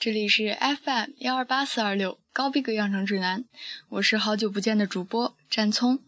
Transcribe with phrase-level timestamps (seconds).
[0.00, 3.44] 这里是 FM 幺二八四二六高逼格养成指南，
[3.90, 5.98] 我是好久不见的主播占聪。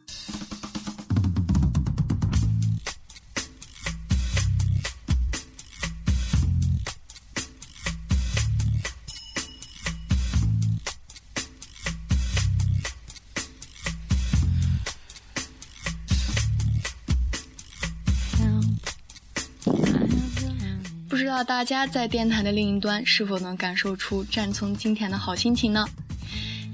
[21.44, 25.84] 大家在电台的另一端是否能感受出战聪今天的好心情呢？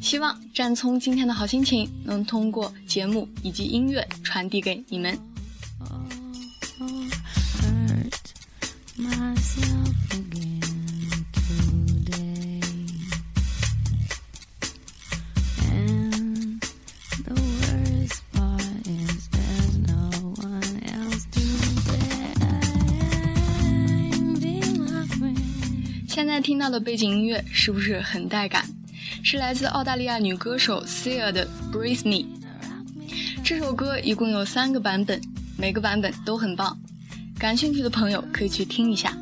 [0.00, 5.18] 希望战聪今天的好心情能通过节目以及音乐传递给你们。
[26.48, 28.64] 听到的背景音乐是不是很带感？
[29.22, 32.26] 是来自澳大利亚女歌手 Sia 的《Breathe Me》。
[33.44, 35.20] 这首歌一共有三个版本，
[35.58, 36.74] 每个版本都很棒。
[37.38, 39.14] 感兴趣的朋友可以去听一下。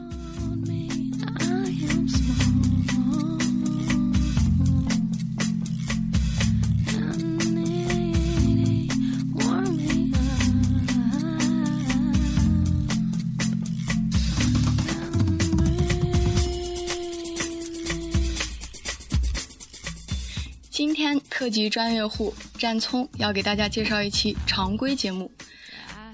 [21.46, 25.30] 特级专业户占聪要给大家介绍一期常规节目，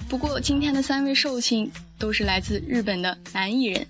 [0.07, 3.87] 不过今天的三位寿星都是来自日本的男艺人。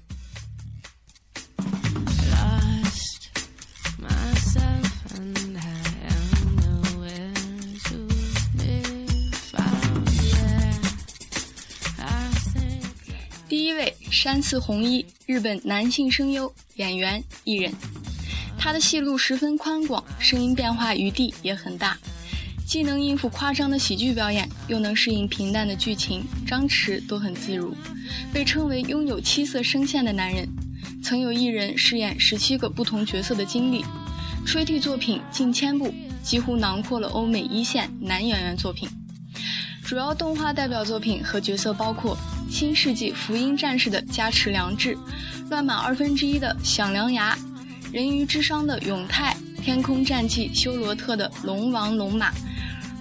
[13.48, 17.74] 第一位山寺弘一，日本男性声优、演员、艺人。
[18.64, 21.98] 他的戏路十分宽广，声音变化余地也很大，
[22.64, 27.74] 既能应付夸张的喜剧表演，又能适应平淡的剧情，张弛都很自如，
[28.32, 30.48] 被称为拥有七色声线的男人。
[31.02, 33.84] 曾有一人饰演十七个不同角色的经历，
[34.46, 38.88] 吹替作品近千部，几乎囊括了欧美一线男演员作品。
[39.84, 42.16] 主要动画代表作品和角色包括
[42.48, 44.94] 《新世纪福音战士》的加持良治，
[45.50, 47.36] 《乱马二分之一》的响良牙。
[47.92, 52.32] 人鱼之殇的永泰，天空战记修罗特的龙王龙马，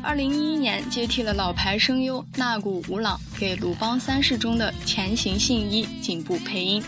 [0.04, 6.84] 二零一一年接替了老牌声优纳古吾朗给鲁邦三世中的前行信一颈部配音。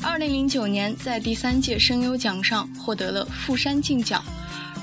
[0.00, 4.22] 二零零九年在第三届声优奖上获得了富山敬奖。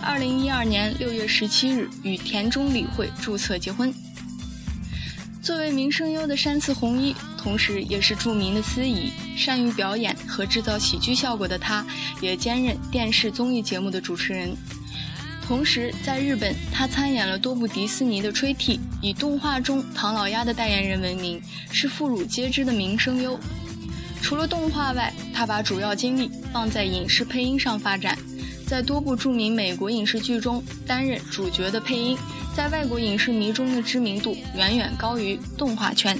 [0.02, 3.94] 二零一二年六月十七日与田中理惠注册结婚。
[5.47, 11.88] 作为名声优的山寺弘一，同时也是著名的司仪，善于表演和制造喜剧效果的他，
[12.19, 14.53] 也兼任电视综艺节目的主持人。
[15.41, 21.41] 同时，在日本，他参演了多部迪士尼的吹替，以动画中唐老鸭的代言人闻名，
[21.72, 23.40] 是妇孺皆知的名声优。
[24.22, 28.18] 除了动画外，他把主要精力放在影视配音上发展，
[28.68, 32.16] 在多部著名美国影视剧中担任主角的配音。
[32.58, 36.18] 在外国影视迷中的知名度远远高于动画圈。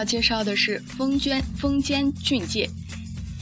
[0.00, 2.66] 要介绍的是风娟风间俊介，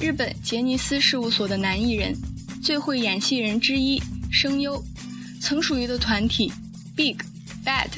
[0.00, 2.12] 日本杰尼斯事务所的男艺人，
[2.60, 4.82] 最会演戏人之一，声优，
[5.40, 6.52] 曾属于的团体
[6.96, 7.14] Big
[7.64, 7.90] Bad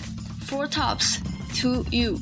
[0.47, 1.21] Four Tops
[1.63, 2.21] To You。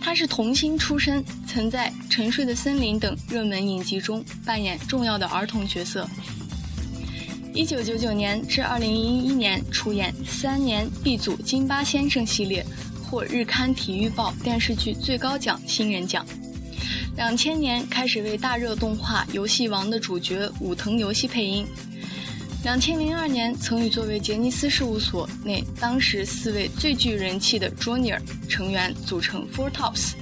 [0.00, 6.08] 他是童星出身，曾在《沉睡的森林》等热门影集中扮演重要的儿童角色。
[7.54, 12.66] 一九九九年至二零一一年出演三年 B 组金八先生系列。
[13.08, 16.26] 获日刊体育报电视剧最高奖新人奖。
[17.16, 21.66] 两千年开始为大热动画《游戏王》的主角武藤游戏配音。
[22.64, 30.12] 两千零二年曾与作为杰尼斯事务所内当时四位最具人气的 Junior 成员组成 Four Tops，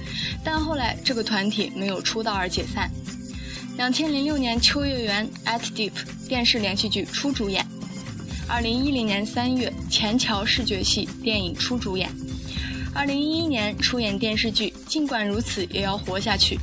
[0.43, 2.89] 但后来这个团体没有出道而解散。
[3.75, 5.91] 两千零六年秋叶原 At Deep
[6.29, 7.65] 电视连续剧初主演。
[8.47, 12.09] 二零一零年三月前桥视觉系电影初主演。
[12.97, 16.55] 二零一一年出演电视剧《尽管如此也要活下去》，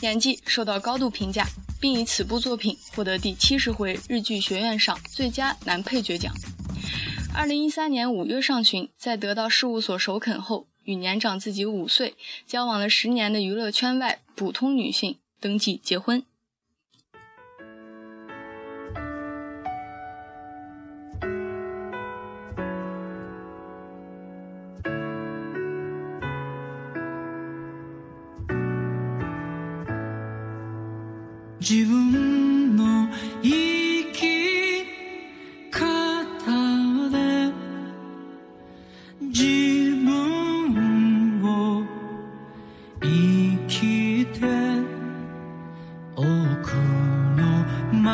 [0.00, 1.46] 演技受到高度评价，
[1.78, 6.32] 并以此部作品获得第七十回日剧学院赏最佳男配角奖。
[7.34, 12.14] 二零一三年五月上旬，在得到事务所首肯后，与年长自己五岁、
[12.46, 16.24] 交往了十年的娱乐圈外普通女性登记结婚。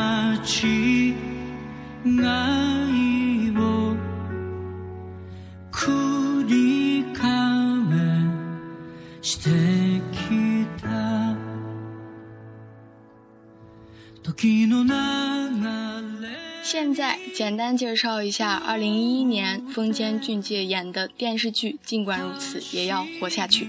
[0.00, 1.10] 間違
[2.90, 3.94] いを
[5.70, 7.26] 繰り返
[9.20, 9.50] して
[10.12, 11.36] きた
[16.62, 23.66] 现在简单介绍一下2011年丰间俊介演的电视剧《尽管如此也要活下去》。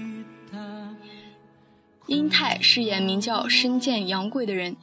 [2.06, 4.76] 英泰饰演名叫深见阳贵的人。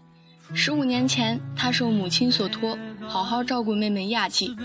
[0.53, 2.77] 十五年前，他受母亲所托，
[3.07, 4.57] 好好照顾妹妹亚纪，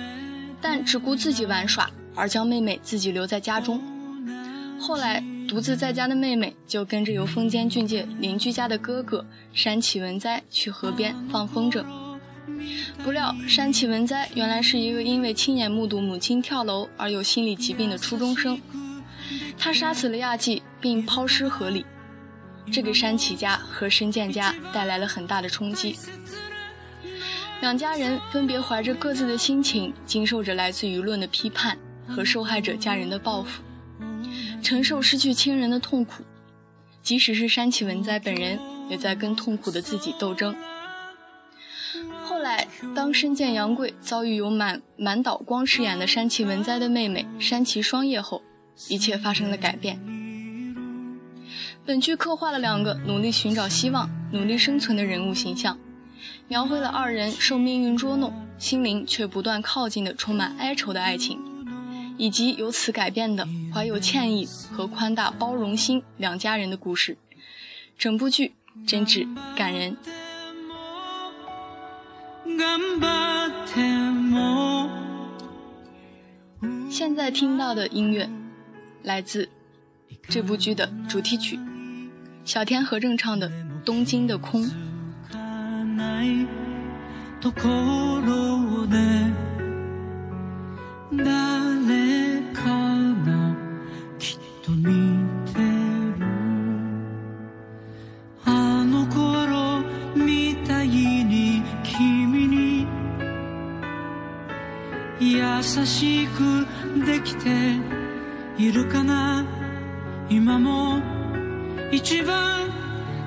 [0.59, 3.81] 但只顾自己玩耍，而将妹妹自己留在家中。
[4.79, 11.83] 后来，独自在家的妹妹就跟着由风间俊介邻居家的哥哥山崎文哉去河边放风筝。
[13.03, 18.59] 不料，山崎文哉原来是一个因为亲眼目睹母亲跳楼而有心理疾病的初中生。
[19.57, 21.85] 他杀死了亚纪，并抛尸河里，
[22.71, 25.97] 这给山崎家和深见家带来了很大的冲击。
[27.61, 31.77] 两家人分别怀着各自的心情，经受着来自舆论的批判
[32.07, 33.61] 和受害者家人的报复。
[34.61, 36.23] 承受失去亲人的痛苦，
[37.01, 38.59] 即使是山崎文哉本人，
[38.89, 40.55] 也在跟痛苦的自己斗争。
[42.23, 48.41] 后来，当深见杨贵遭遇由满满岛光饰演的山崎文哉的妹妹山崎双叶后，
[48.89, 50.24] 一切发生了改变。
[51.85, 55.77] 本剧刻画了两个努力寻找希望、努力生存的人物形象，
[56.47, 61.39] 描绘了二人受命运捉弄，心灵却不断靠近的充满哀愁的爱情。
[62.17, 67.17] 以及由此改变的怀有歉意和宽大包容心两家人的故事，
[67.97, 68.53] 整部剧
[68.87, 69.97] 真挚感人。
[76.89, 78.29] 现在听到的音乐
[79.03, 79.49] 来自
[80.29, 81.59] 这部剧的主题曲，
[82.45, 83.49] 小田和正唱的
[83.83, 84.61] 《东京的空》。
[91.11, 91.23] 誰
[92.53, 92.61] か
[93.25, 93.55] が
[94.19, 94.83] きっと見
[95.53, 96.25] てる
[98.45, 99.81] あの頃
[100.15, 102.87] みたいに君に
[105.19, 106.67] 優しく
[107.05, 107.49] できて
[108.57, 109.45] いるかな
[110.29, 111.14] 今も
[111.95, 112.69] 一番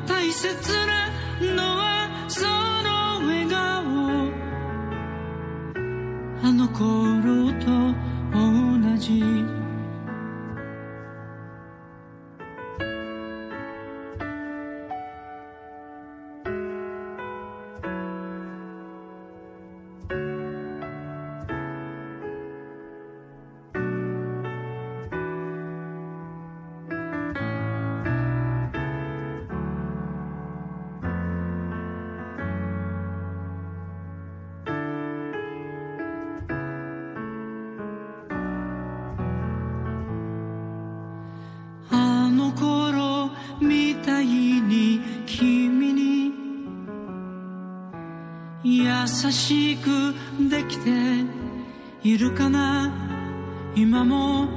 [0.06, 1.08] 大切な
[1.56, 3.56] のはその笑顔。
[6.42, 7.17] あの子。
[49.30, 50.14] しく
[50.48, 50.90] できて
[52.02, 52.92] いるかな？
[53.74, 54.48] 今も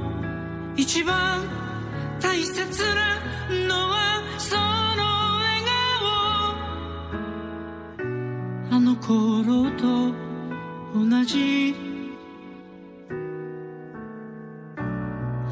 [0.76, 1.42] 一番
[2.20, 3.20] 大切な
[3.68, 4.62] のはその
[5.38, 5.62] 笑
[8.70, 8.76] 顔。
[8.76, 10.12] あの頃と
[10.94, 11.74] 同じ。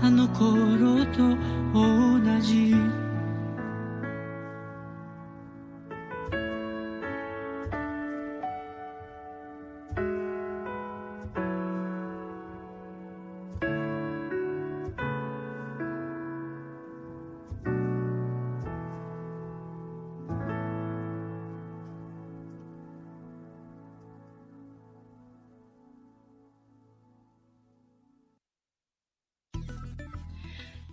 [0.02, 1.18] あの頃と
[1.74, 1.99] 同じ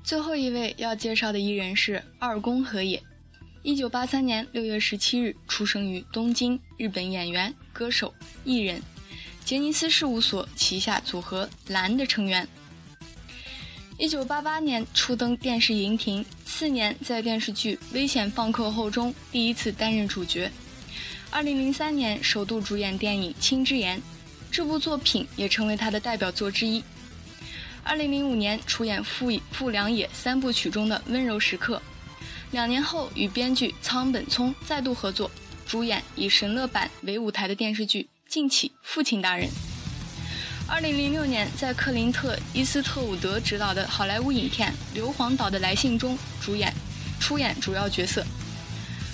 [0.08, 3.04] 最后一位要介绍的艺人是二宫和也。
[3.62, 8.14] 一九八三年六月十七日出生于东京，日本演员、歌手、
[8.46, 8.82] 艺人，
[9.44, 12.48] 杰尼斯事务所旗下组合蓝的成员。
[13.98, 20.50] 一九八八年初登电视荧屏，次年在电视剧《危险放课后》中第一次担任主角。
[21.30, 24.00] 二零零三年首度主演电影《青之言》，
[24.50, 26.82] 这部作品也成为他的代表作之一。
[27.88, 31.82] 二零零五年出演富富良野三部曲中的温柔时刻，
[32.52, 35.32] 两年后与编剧仓本聪再度合作，
[35.66, 39.48] 主演以神乐版为舞台的电视剧《敬启父亲大人》。
[40.68, 46.74] 二零零六年，在克林特·伊斯特伍德执导的好莱坞影片《硫磺岛的来信》中主演，
[47.22, 48.22] 出演主要角色。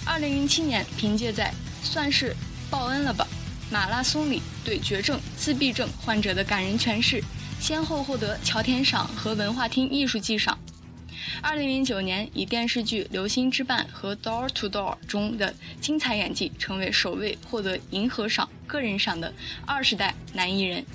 [0.03, 1.53] 二零零七年，凭借在
[1.87, 2.35] 《算是
[2.71, 3.27] 报恩了吧》
[3.71, 7.23] 马拉松里对绝症自闭症患者的感人诠释，
[7.63, 10.59] 先后获得乔田赏和文化厅艺术季赏。
[11.41, 19.33] 二零零九年，以电视剧《流星之绊》和《Door to Door》中的精彩演技，成为首位获得银河赏个人赏的
[19.65, 20.85] 二十代男艺人。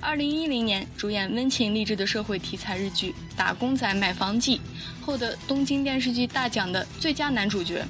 [0.00, 4.58] 二零一零年，主演温情励志的社会题材日剧《打工仔买房记》，
[5.06, 7.86] 获得东京电视剧大奖的最佳男主角。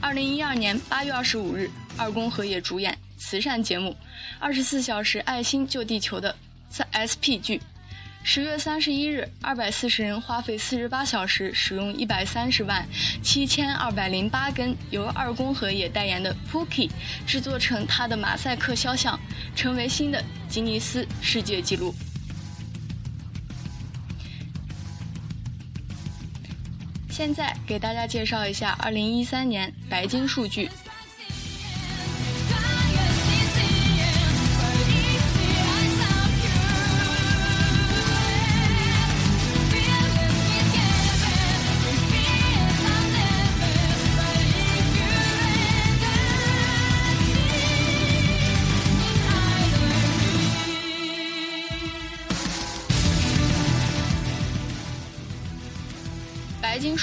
[0.00, 3.90] 二零一二年八月二十五日，二宫和也主演慈善节目
[4.40, 6.34] 《二十四小时爱心救地球》的
[6.70, 7.60] SP 剧。
[8.28, 12.84] 十月三十一日，二百四十人花费四十八小时，使用一百三十万
[13.22, 16.90] 七千二百零八根由二宫和也代言的 Puki
[17.24, 19.16] 制作成他的马赛克肖像，
[19.54, 21.94] 成为新的吉尼斯世界纪录。
[27.08, 30.68] 现在给大家介绍一下二零一三年白金数据。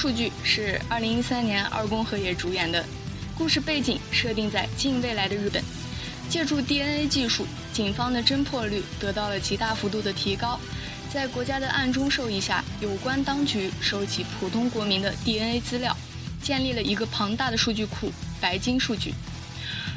[0.03, 2.83] 数据是二零一三年二宫和也主演的，
[3.37, 5.63] 故事背景设定在近未来的日本，
[6.27, 10.59] 借助 DNA 技术，警方的侦破率得到了极大幅度的提高。
[11.09, 15.95] 在国家的暗中授意下，有关当局收集普通国民的 DNA 资料，
[16.41, 19.13] 建立了一个庞大的数据库——白金数据。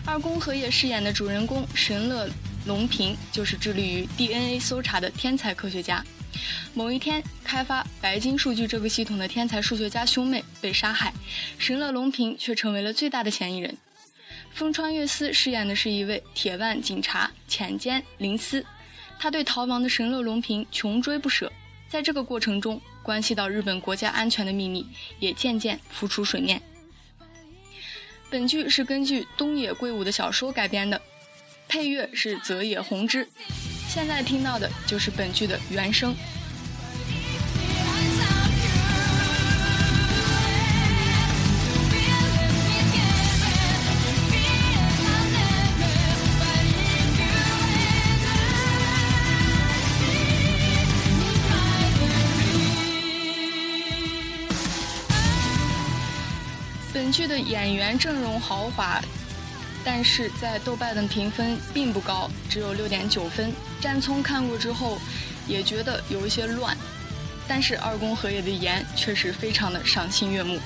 [0.05, 2.31] 二宫和也饰演的主人公神乐
[2.65, 6.01] 龙平就是致力于 DNA 搜查的天才科学家。
[6.75, 11.13] 某一天，开发白金数据这个系统的天才数学家兄妹被杀害，
[11.59, 13.77] 神乐龙平却成为了最大的嫌疑人。
[14.53, 18.65] 风川月司饰演的是一位铁腕警察浅间林司，
[19.19, 21.53] 他对逃亡的神乐龙平穷追不舍。
[21.89, 24.87] 在这个过程中，关系到日本国家安全的秘密
[25.21, 26.61] 也渐渐浮出水面。
[28.29, 31.01] 本剧是根据东野圭吾的小说改编的，
[31.69, 33.29] 配乐是泽野弘之。
[33.97, 36.15] 现在听到的就是本剧的原声。
[56.93, 59.01] 本剧的演员阵容豪华。
[59.89, 63.53] 但是在豆瓣的评分并不高，只有六点九分。
[63.81, 64.99] 占聪看过之后，
[65.47, 66.77] 也觉得有一些乱，
[67.47, 70.59] 但是二宫和也的颜确实非常的赏心悦目。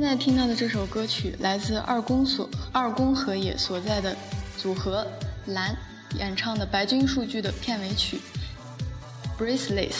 [0.00, 4.16] 现在听到的这首歌曲来自二宫所二宫和也所在的
[4.56, 5.06] 组合
[5.48, 5.76] 蓝
[6.18, 8.18] 演唱的《白金数据》的片尾曲
[9.38, 9.90] 《Bracelets》。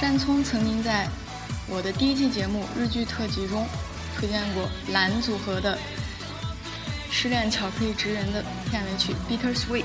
[0.00, 1.06] 战聪曾经在
[1.68, 3.64] 我的第一季节目日剧特辑中
[4.16, 5.76] 推荐过蓝组合的
[7.12, 9.84] 《失恋巧克力职人》的片尾曲《Bittersweet》。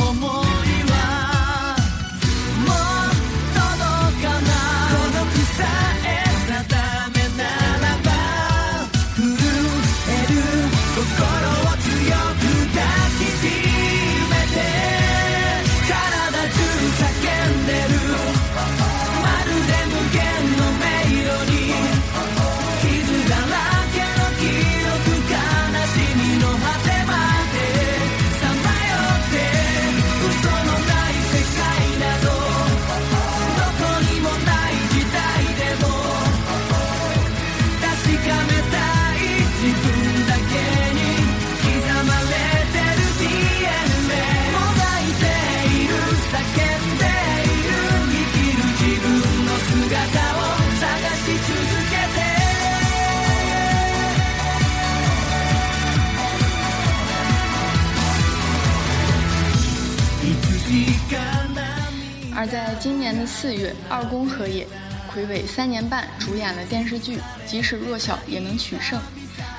[62.81, 64.67] 今年的四月，二宫和也
[65.07, 68.99] 魁违三年半主演了电视剧《即使弱小也能取胜》，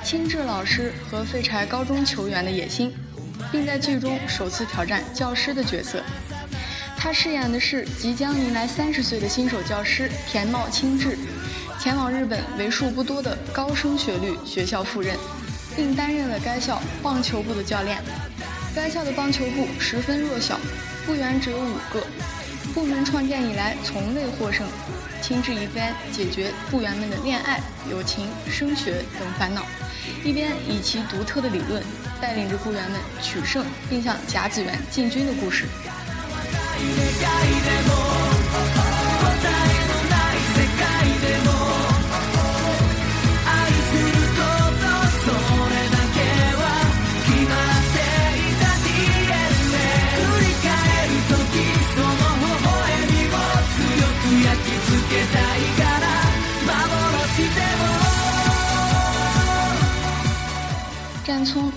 [0.03, 2.93] 亲志老师和废柴高中球员的野心，
[3.49, 6.03] 并在剧中首次挑战教师的角色。
[6.97, 11.17] 他饰演的是即将迎来三十岁的新手教师田茂清志，
[11.79, 15.15] 前往日本为数不多的高升学率学校赴任，
[15.77, 18.03] 并担任了该校棒球部的教练。
[18.75, 20.59] 该校的棒球部十分弱小，
[21.05, 22.05] 部员只有五个。
[22.73, 24.67] 部门创建以来从未获胜，
[25.21, 29.63] 亲自一边解决部员们的恋爱、友情、升学等烦恼，
[30.23, 31.83] 一边以其独特的理论
[32.19, 35.65] 带领着部员们取胜，并向甲子园进军的故事。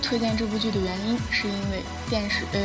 [0.07, 2.59] 推荐这部剧的原因，是因为电视呃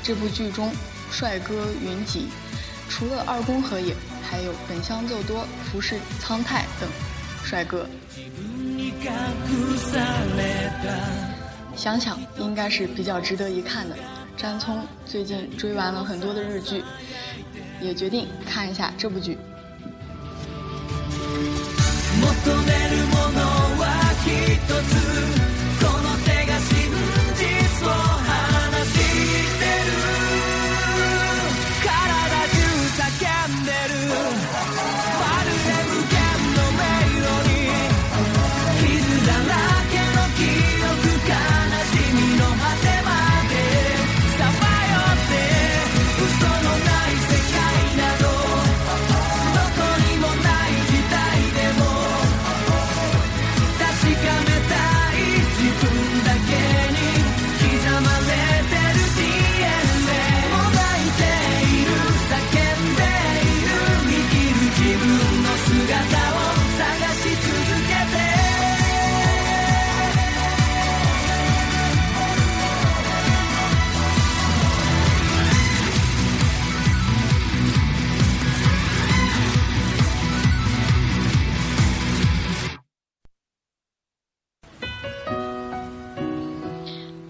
[0.00, 0.70] 这部剧中
[1.10, 2.28] 帅哥云集，
[2.88, 6.88] 除了二宫和也，还有本乡奏多、服饰苍太等
[7.44, 7.84] 帅哥。
[11.74, 13.96] 想想应该是比较值得一看的。
[14.36, 16.84] 詹聪最近追完了很多的日剧，
[17.80, 19.36] 也决定看一下这部剧。
[26.68, 26.90] 心
[27.36, 27.44] 之
[27.78, 28.23] 所。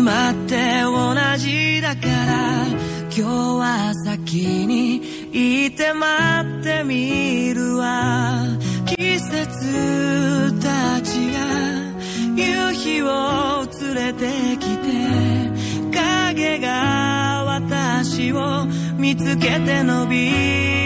[0.00, 2.66] まって同じだから
[3.16, 8.42] 今日は先にいて待ってみるわ。
[8.86, 11.38] 季節たちが
[12.36, 14.86] 夕日を連れてきて
[15.92, 18.66] 影が私を
[18.98, 20.85] 見つけて伸びる。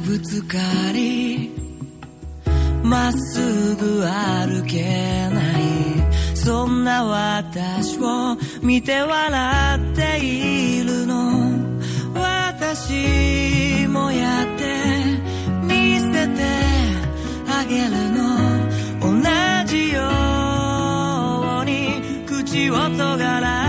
[0.00, 0.58] ぶつか
[0.92, 1.50] り
[2.82, 4.82] まっすぐ歩け
[5.30, 5.62] ない。
[6.34, 11.56] そんな私を見て笑っているの。
[12.14, 14.64] 私もやって
[15.64, 16.42] 見せて
[17.48, 18.26] あげるの。
[19.00, 19.10] 同
[19.66, 20.02] じよ
[21.62, 23.65] うに口を尖ら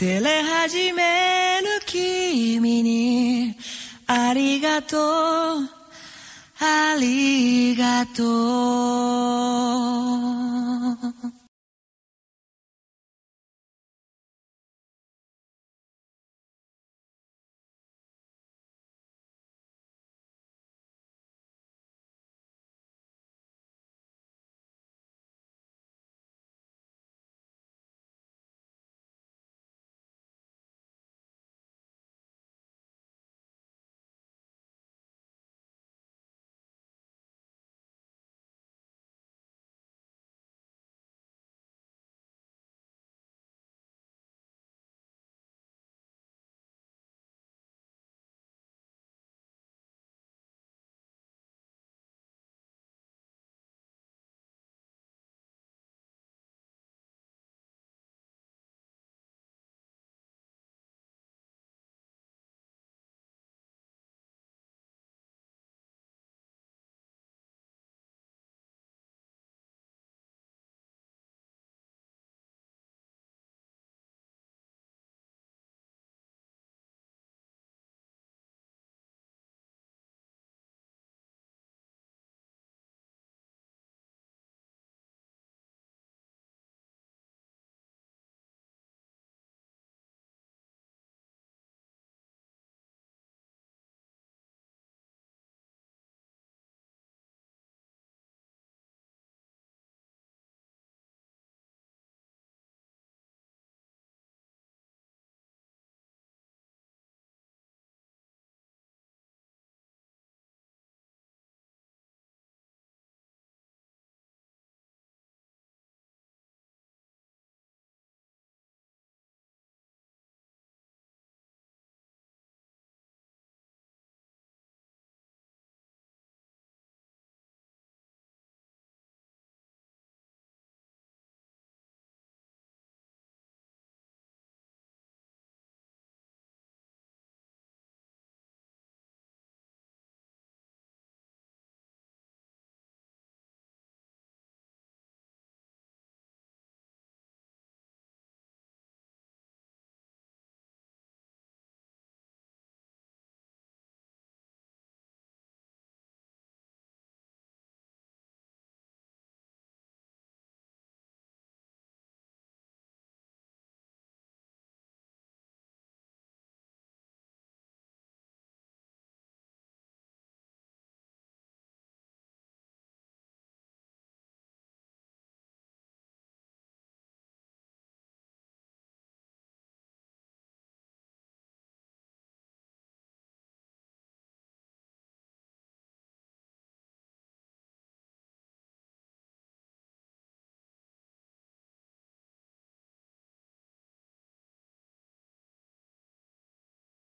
[0.00, 3.54] 照れ始める君に
[4.06, 5.00] ありがとう。
[6.58, 8.24] ありがと
[10.26, 10.29] う。